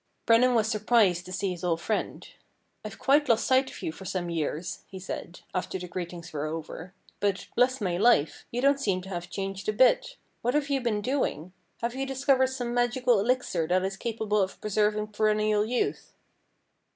[0.25, 2.27] Brennan was surprised to see his old friend.'
[2.83, 6.33] I've quite lost sight of you for some years,' he said, after the greet ings
[6.33, 8.47] were over;' but, bless my life!
[8.49, 10.17] you don't seem to have changed a bit.
[10.41, 11.53] What have you been doing?
[11.83, 16.11] Have you discovered some magical elixir that is capable of preserving perennial youth